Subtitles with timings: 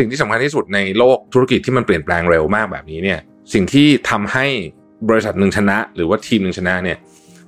[0.00, 3.20] สิ่งที่สำคัญที่สุดในโลกธุรกิจที่มันเปลี่ยนแปลงเร็วมากแบบนี้เนี่ย
[3.54, 4.46] สิ่งที่ทำให้
[5.08, 6.98] บริษัทหนึ่งชนะ หรือว่าทีมหนึ่งชนะเนี่ย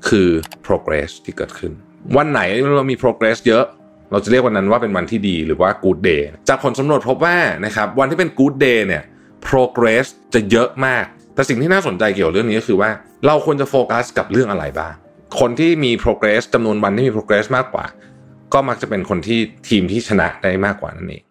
[0.09, 0.29] คือ
[0.67, 1.73] progress ที่เกิดขึ้น
[2.17, 2.41] วันไหน
[2.77, 3.65] เรามี progress เยอะ
[4.11, 7.37] เราจะเรียกวันนั้นว่าเป็นวันที่ดีหรือว่า good day จากผลสำรวจพบว่า
[7.67, 9.03] นะครับวันที่เป็น good day เนี่ย
[9.49, 12.91] progress จะเยอะมาก แต่สิ่งที่น่าสนใจเกี่ยวกับเรื่องนี้ก็คือว่า
[13.27, 14.95] เราควรจะโฟกัสกับเรื่องอะไรบ้าง
[15.41, 17.87] คนที่มี progress จำนวนวันที่มี progress มากกว่า
[18.53, 21.23] ก็มักจะเป็นคนที่ทีมที่ชนะได้มากกว่านั่นเอง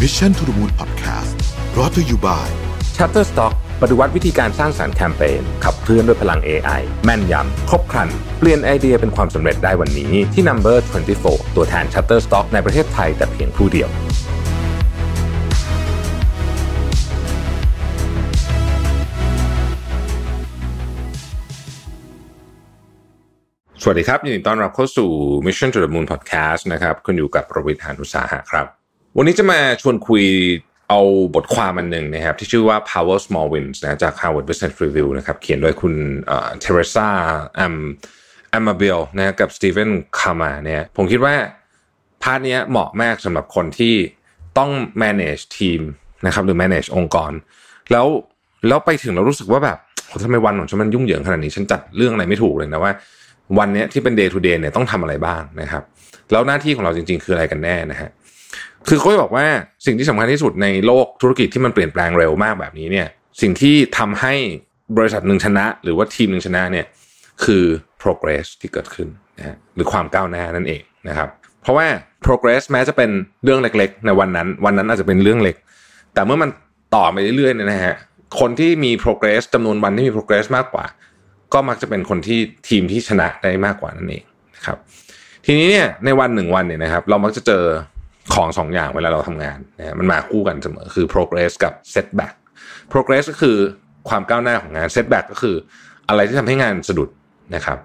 [0.00, 1.36] Mission to the Moon Podcast
[1.72, 2.46] brought to you by
[2.96, 10.76] Shutterstock ปฏิวัติวิธีการสร้างสารรค์แคมเปญขับเคลื่อนด้วยพลัง AI แม่นยำ ครบครัน เปลี่ยนไอเดียเป็นความสำเร็จได้วันนี้ ที่ Number
[11.16, 13.90] 24 ตัวแทน Shutterstock ในประเทศไทยแต่เพียงผู้เดียว
[23.82, 25.10] สวัสดีครับ ยินดีต้อนรับเข้าสู่
[25.46, 28.83] Mission to the Moon Podcast นะครับคุณอยู่กับรวิศ หาญอุตสาหะครับ
[29.18, 30.24] วันนี้จะมาชวนคุย
[30.88, 31.00] เอา
[31.34, 35.94] บทความอันหนึ่งนะครับ ที่ชื่อว่า Power of Small Wins นะจาก Harvard Business Review นะครับ เขียนโดยคุณ
[36.60, 37.74] Teresa Am
[38.50, 41.34] Amabile นะกับ Steven Kramer เนี่ยผมคิดว่า
[42.22, 43.94] part นี้เหมาะมากสำหรับคนที่
[44.58, 44.70] ต้อง
[45.02, 45.80] manage ทีม
[46.26, 47.32] นะครับหรือ manage องค์กร
[47.92, 48.06] แล้ว
[48.68, 49.78] แล้วไปถึงเรารู้สึกว่าแบบ
[50.24, 52.92] ทำไมวันของฉันมันยุ่งเหยิงขนาดนี้ ฉันจัดเรื่องอะไรไม่ถูกเลยนะว่า
[53.58, 55.82] วันนี้ที่เป็น day to day เนี่ยต้องทำอะไรบ้างนะครับ
[56.32, 58.10] แล้วหน้าที่ของเราจริง ๆ คืออะไรกันแน่นะฮะ
[58.88, 59.46] คือเขาบอกว่า
[59.86, 63.08] สิ่งที่สำคัญที่สุดในโลกธุรกิจที่มันเปลี่ยนแปลงเร็วมากแบบนี้เนี่ย
[63.40, 64.34] สิ่งที่ทำให้
[64.96, 66.86] บริษัทหนึ่งชนะ หรือว่าทีมหนึ่งชนะเนี่ย
[67.44, 67.64] คือ
[68.02, 71.28] progress ที่เกิดขึ้นนะฮะหรือความก้าวหน้านั่นเองนะครับ
[71.62, 71.86] เพราะว่า
[72.26, 73.10] progress แม้จะเป็น
[73.44, 75.56] เรื่องเล็กๆ ในวันนั้น วันนั้นอาจจะเป็นเรื่องเล็ก
[76.14, 76.50] แต่เมื่อมัน
[76.94, 77.96] ต่อไปเรื่อยๆเนี่ยนะฮะ
[78.40, 80.84] คนที่มี progress จำนวนวันที่มี progress มากกว่า
[81.52, 84.24] ก็มักจะเป็นคนที่ทีมที่ชนะได้มากกว่านั่นเอง
[84.56, 84.78] นะครับ
[85.46, 87.64] ทีนี้เนี่ยในวันหนึ่งวันเนี่ยนะครับ เรามักจะเจอ
[88.34, 92.34] ของสองอย่างเวลาเราทำงานนะมันมาคู่กันเสมอคือ progress กับ setback
[92.92, 93.56] progress ก็คือ
[94.08, 95.56] ความก้าวหน้าของงาน setback ก็คือ
[96.08, 97.08] อะไรที่ทำให้งานสะดุด
[97.54, 97.78] นะครับ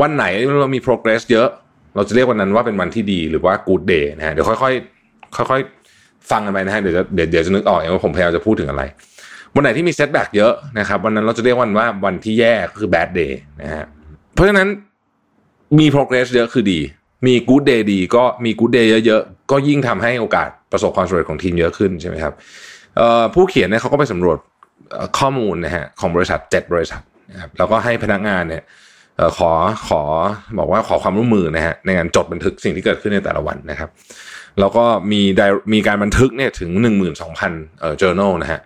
[0.00, 0.24] วันไหน
[0.60, 1.48] เรามี progress เยอะ
[1.96, 8.82] เราจะเรียกวันนั้นว่าเป็นวันที่ดีหรือว่า good day นะฮะเดี๋ยวค่อยๆค่อยๆฟังกันไปนะฮะเดี๋ยวจะเดี๋ยวจะนึกออกเองว่าผมพยายามจะพูดถึงอะไร
[9.54, 13.84] วันไหนที่มี setback เยอะนะครับ วันนั้นเราจะเรียกวันว่าวันที่แย่ก็คือ bad day นะฮะ
[14.34, 14.68] เพราะฉะนั้น
[15.78, 16.80] มี progress เยอะคือดี
[17.26, 22.34] มี good day ดี ก็มี good day เยอะๆ ก็ยิ่งทำให้โอกาสประสบความสำเร็จของทีมเยอะขึ้นใช่ไหมครับ
[23.34, 24.38] ผู้เขียนเนี่ยเขาก็ไปสำรวจ
[25.18, 27.02] ข้อมูลนะฮะของบริษัท 7 บริษัท
[27.32, 28.62] นะครับแล้วก็ให้พนักงานเนี่ย
[29.38, 29.50] ขอ
[29.88, 30.02] ขอ
[30.58, 33.90] บอกว่าขอความร่วมมือนะฮะในการจดบันทึกสิ่งที่เกิดขึ้นในแต่ละวันนะครับ
[34.60, 35.20] แล้วก็มี
[35.72, 36.70] มีการบันทึกเนี่ยถึง
[37.26, 38.60] 12,000เอ่อ journal นะฮะ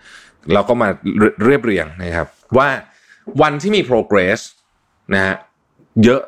[0.54, 0.88] เราก็มา
[1.44, 2.68] เรียบเรียงนะครับ ว่า
[3.42, 4.40] วันที่มี progress
[5.14, 5.34] นะฮะ
[6.04, 6.22] เยอะ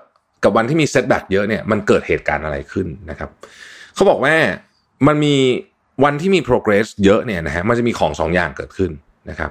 [0.44, 3.30] กับวันที่มี setback เยอะเนี่ยมันเกิดเหตุการณ์อะไรขึ้นนะครับ
[3.94, 4.34] เขาบอกว่า
[5.06, 5.34] มันมี
[6.04, 8.90] วันที่มี progress เยอะเนี่ยนะฮะมันจะมีของสองอย่างเกิดขึ้น
[9.30, 9.50] นะครับ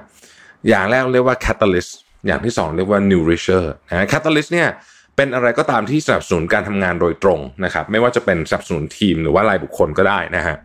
[0.68, 1.92] อย่างแรกเรียกว่า catalyst
[2.26, 4.68] อย่างที่สองเรียกว่า nourisher นะ catalyst เนี่ย
[5.16, 10.56] เป็นอะไรก็ตามที่สนับสนุนการทำงานโดยตรงนะครับไม่ว่าจะเป็นสนับสนุนทีมหรือว่ารายบุคคลก็ได้นะฮะ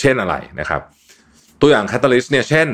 [0.00, 0.82] เช่นอะไรนะครับ
[1.60, 2.68] ตัวอย่าง catalyst เนี่ยเช่น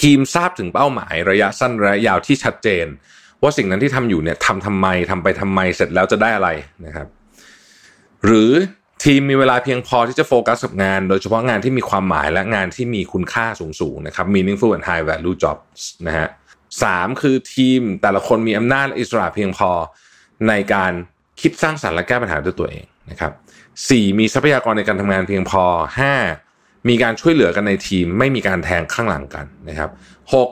[0.00, 2.86] ทีมทราบถึงเป้าหมายระยะสั้นระยะยาวที่ชัดเจน
[3.44, 6.48] ว่าสิ่งนั้นที่ทำอยู่เนี่ยทำทำไมทำไปทำไมเสร็จแล้วจะได้อะไร
[6.86, 7.06] นะครับ
[8.26, 8.52] หรือ
[9.04, 16.28] ทีมมีเวลาเพียงพอที่จะโฟกัสกับงาน โดยเฉพาะงานที่มีความหมายและงานที่มีคุณค่าสูงๆนะครับ meaningful and high value jobs นะฮะ
[16.82, 19.70] สามคือทีมแต่ละคนมีอำนาจอิสระเพียงพอ
[20.48, 20.92] ในการ
[21.40, 23.32] คิดสร้างสรรค์และแก้ปัญหาด้วยตัวเองนะครับ
[23.88, 25.64] สี่มีทรัพยากรในการทำงานเพียงพอ
[25.98, 26.14] ห้า
[26.88, 29.90] มีการช่วยเหลือกันในทีม ไม่มีการแทงข้างหลังกันนะครับ
[30.34, 30.48] หก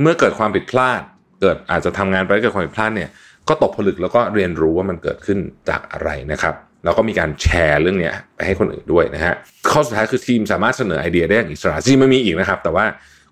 [0.00, 1.02] เมื่อเกิดความผิดพลาด
[1.42, 3.10] เกิดอาจจะทำงานไปเกิดความผิดพลาดเนี่ย
[3.48, 5.38] ก็ตกผลึกแล้วก็เรียนรู้ว่ามันเกิดขึ้น
[5.68, 6.54] จากอะไรนะครับ
[6.84, 9.34] แล้วก็มีการแชร์เรื่องนี้ไปให้คนอื่นด้วยนะฮะ
[9.70, 12.84] ข้อสุดท้ายคือทีมสามารถเสนอไอเดียได้อย่างอิสระจริงไม่มีอีกนะครับ แต่ว่า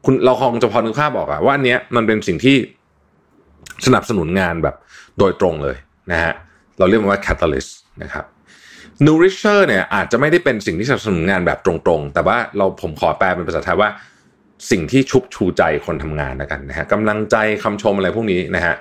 [0.04, 2.56] คุณเราคงจะพอนึกภาพบอกอะว่าอันเนี้ยมันเป็นสิ่งที่
[3.86, 4.76] สนับสนุนงานแบบ
[5.18, 5.76] โดยตรงเลย
[6.12, 6.32] นะฮะ
[6.78, 7.70] เราเรียกมันว่า catalyst
[8.02, 8.24] นะครับ
[9.06, 13.90] nourisher เนี่ยอาจจะไม่ได้เป็นสิ่งที่สนับสนุนงานแบบตรงๆ แต่ว่าเราผมขอแปลเป็นภาษาไทยว่า
[14.70, 18.74] สิ่งที่ชุบชูใจคนทำงานนะกันนะฮะกำลังใจคำชมอะไรพวกนี้นะฮะ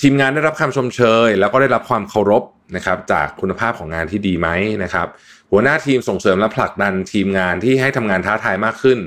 [0.00, 2.42] ทีมงานได้รับคำชมเชย แล้วก็ได้รับความเคารพ
[2.76, 4.48] นะครับจากคุณภาพของงานที่ดีไหม
[4.84, 5.06] นะครับ
[5.50, 8.98] หัวหน้าทีมส่งเสริมและผลักดันทีมงานที่ให้ทำงานท้าทายมากขึ้น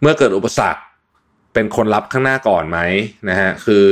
[0.00, 0.82] เมื่อเกิดอุปสรรค
[1.54, 2.78] เป็นคนรับข้างหน้าก่อนไหม
[3.30, 3.84] นะฮะคือ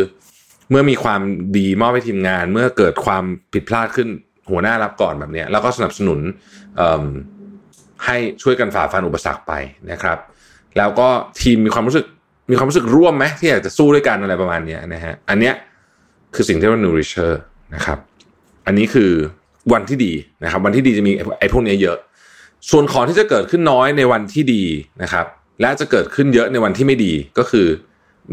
[0.71, 1.21] เมื่อมีความ
[1.57, 4.09] ดีมอบให้ทีมงาน เมื่อเกิดความผิดพลาดขึ้น
[4.51, 6.21] หัวหน้ารับก่อนแบบนี้แล้วก็สนับสนุน
[8.05, 9.53] ให้ช่วยกันฝ่าฟันอุปสรรคไป
[9.91, 10.19] นะครับ
[10.79, 11.09] แล้วก็
[11.41, 12.07] ทีมมีความรู้สึก
[12.51, 15.55] มีความรู้สึกร่วมไหมที่อยากจะสู้ด้วยกันอะไรประมาณนี้นะฮะอันเนี้ย
[16.35, 17.33] คือสิ่งที่เรียกว่า nourisher
[17.75, 17.99] นะครับ
[18.67, 19.11] อันนี้คือ
[19.73, 20.13] วันที่ดี
[20.45, 21.99] นะครับ วันที่ดีจะมีไอ้พวกนี้เยอะ
[22.71, 24.63] ส่วนของที่จะเกิดขึ้นน้อยในวันที่ดี
[25.03, 25.27] นะครับ
[25.61, 27.67] และจะเกิดขึ้นเยอะในวันที่ไม่ดีก็คือ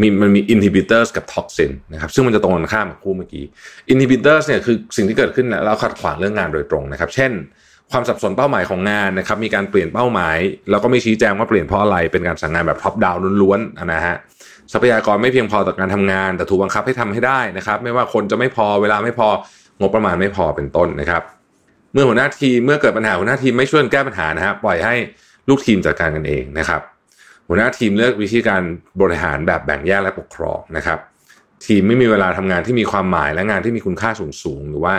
[0.01, 3.45] มีมันมี inhibitors กับ toxin นะครับ ซึ่งมันจะตรงกันข้ามกับคู่เมื่อกี้
[3.93, 7.31] inhibitors เนี่ยคือสิ่งที่เกิดขึ้นแล้วขัดขวางเรื่องงานโดยตรงนะครับ เช่น
[7.91, 10.37] ความสับสนเป้าหมายของงานนะครับมีการเปลี่ยนเป้าหมาย
[10.69, 14.15] แล้วก็ไม่ชี้แจงว่าเปลี่ยนเพราะอะไรเป็นการสั่งงานแบบ top down ล้วนๆนะฮะ
[14.71, 19.27] ทรัพยากรไม่เพียงพอต่อการทำงาน แต่ถูกบังคับให้ทำให้ได้นะครับไม่ว่าคนจะไม่พอเวลาไม่พอ
[19.79, 21.21] งบประมาณไม่พอเป็นต้นนะครับ
[21.93, 24.95] เมื่อหัวหน้าทีมเมื่อเกิดปัญหาหัวหน้าทีมไม่ช่วยแก้ปัญหานะฮะปล่อยให้
[25.49, 26.81] ลูกทีมจัดการกันเองนะครับ
[27.47, 28.61] หัวหน้าทีมเลือกวิธีการ
[29.01, 30.99] บริหารแบบแบ่งแยกและปกครองนะครับ
[31.65, 34.93] ทีมไม่มีเวลาทำงานที่มีความหมายและงานที่มีคุณค่าสูงสูงหรือว่า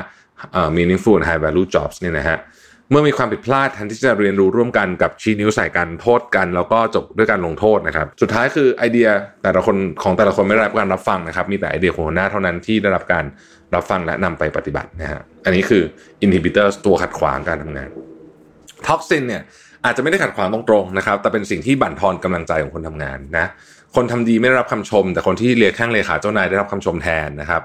[0.52, 9.08] เอ่อ meaningful and high value jobs เนี่ยนะฮะเเมื่อมีความผิดพลาดแทนที่จะเรียนรู้ร่วมกันกับชี้นิ้วใส่กันโทษกัน แล้วก็จบด้วยการลงโทษนะครับ สุดท้ายคือไอเดีย
[9.42, 13.24] แต่ละคนของแต่ละคนไม่ได้รับการรับฟังนะครับ มีแต่ไอเดียของหัวหน้าเท่านั้นที่ได้รับการ
[13.74, 15.82] รับฟังและนำไปปฏิบัตินะฮะอันนี้คือ
[16.24, 17.88] inhibitors ตัวขัดขวางการทำงาน
[18.86, 19.42] toxin เนี่ย
[19.84, 23.46] อาจจะไม่ได้ขัดขวางตรงๆนะครับ แต่เป็นสิ่งที่บั่นทอนกำลังใจของคนทำงานนะ
[23.96, 27.62] คนทำดีไม่ได้รับคำชม แต่คนที่เลียแข้งเลขาเจ้านายได้รับคำชมแทนนะครับ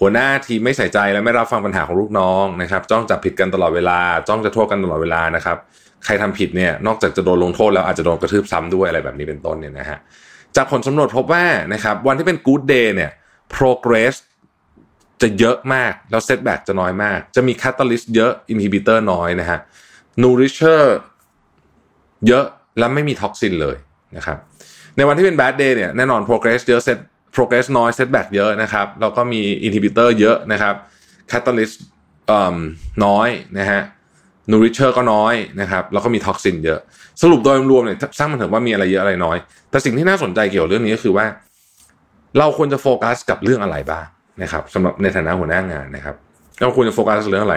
[0.00, 3.98] หัวหน้าทีมไม่ใส่ใจและไม่รับฟังปัญหาของลูกน้องนะครับ จ้องจับผิดกันตลอดเวลา
[4.28, 5.56] จ้องจะโทษกันตลอดเวลานะครับ
[6.04, 9.98] ใครทำผิดเนี่ยนอกจากจะโดนลงโทษแล้วอาจจะโดนกระทืบซ้ำด้วยอะไรแบบนี้เป็นต้นเนี่ยนะฮะ
[10.56, 11.44] จากผลสำรวจพบว่า
[11.74, 13.10] นะครับวันที่เป็น good day เนี่ย
[13.56, 14.14] progress
[15.22, 19.58] จะเยอะมาก แล้ว setback จะน้อยมาก จะมี catalyst เยอะ inhibitor น้อยนะฮะ
[20.22, 20.82] nourisher
[22.26, 22.44] เยอะ
[22.78, 23.76] แล้วไม่มีท็อกซินเลย
[24.16, 24.38] นะครับ
[24.96, 26.98] ในวันที่เป็น bad day เนี่ยแน่นอน progress เยอะ set
[27.36, 30.74] progress น้อย setback เยอะนะครับแล้วก็มี inhibitor เยอะนะครับ
[31.32, 31.76] catalyst
[33.04, 33.28] น้อย
[33.58, 33.82] นะฮะ
[34.50, 36.80] nourisher ก็น้อยนะครับแล้วก็มี toxin เยอะ
[37.22, 39.36] สรุปโดยรวมเนี่ยสร้างมันถึงว่ามีอะไรเยอะอะไรน้อย
[39.70, 41.26] แต่สิ่งที่น่าสนใจเกี่ยวกับเรื่องนี้ก็คือว่า
[42.38, 44.06] เราควรจะโฟกัสกับเรื่องอะไรบ้าง
[44.42, 46.14] นะครับสำหรับในฐานะหัวหน้างานนะครับ
[46.60, 47.56] เราควรจะโฟกัสเรื่องอะไร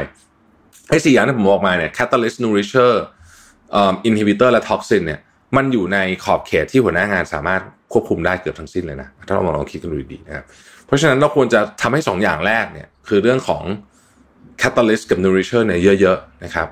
[0.90, 2.94] ไอ้สี่อย่างที่ผมบอกมาเนี่ย catalyst nourisher
[3.77, 5.20] inhibitor และ toxin เนี่ย
[5.56, 7.62] มันอยู่ในขอบเขตที่หัวหน้างานสามารถ
[7.92, 10.46] ควบคุมได้เกือบทั้งสิ้นเลยนะถ้าเราลองคิดกันดูดีนะครับ
[10.86, 13.63] เพราะฉะนั้นเราควรจะทำให้สองอย่างแรกเนี่ยคือเรื่องของ
[14.62, 16.68] catalyst กับ nourisher เนี่ยเยอะๆนะครับ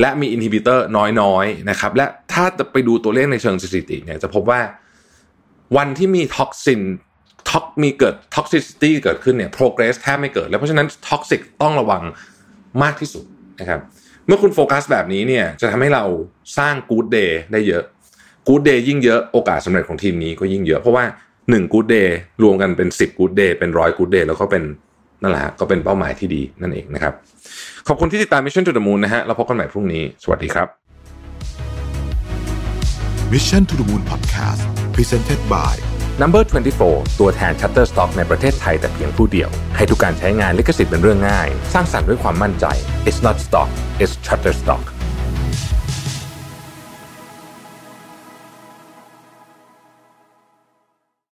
[0.00, 0.78] และมี inhibitor
[1.20, 4.60] น้อยๆนะครับและถ้าจะไปดูตัวเลขในเชิงสถิติเนี่ยจะพบว่า
[5.76, 6.82] วันที่มี toxin
[7.50, 12.02] tox มีเกิด toxicity เกิดขึ้นเนี่ย progress แทบไม่เกิด แล้วเพราะฉะนั้น toxic ต้องระวัง
[12.82, 13.24] มากที่สุด
[13.60, 13.80] นะครับ
[14.26, 16.04] เมื่อคุณโฟกัสแบบนี้เนี่ยจะทำให้เรา
[16.58, 17.84] สร้าง good day ได้เยอะ
[18.46, 21.04] good day ยิ่งเยอะโอกาสสำเร็จของทีมนี้ก็ยิ่งเยอะ เพราะว่า
[21.38, 24.62] 1กู๊ดเดย์รวมกันเป็น10กู๊ดเดย์เป็นร้อยกู๊ดเดย์แล้วก็เป็น
[25.22, 27.12] นั่นแหละก็เป็นเป้าหมายที่ดีนั่นเองนะครับ
[27.88, 30.68] ขอบคุณที่ติดตาม Mission to the Moon นะฮะเราพบกันใหม่พรุ่งนี้ สวัสดีครับ
[33.32, 34.62] Mission to the Moon Podcast
[34.94, 35.74] Presented by
[36.22, 36.42] Number
[36.80, 42.66] 24 ตัวแทน Shutterstock ในประเทศไทยแต่เพียงผู้เดียว ให้ทุกการใช้งานลิขสิทธิ์เป็นเรื่องง่าย สร้างสรรค์ด้วยความมั่นใจ
[43.08, 43.70] It's not stock
[44.02, 44.84] it's Shutterstock